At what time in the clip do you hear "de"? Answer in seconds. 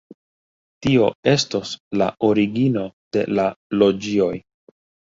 3.19-3.29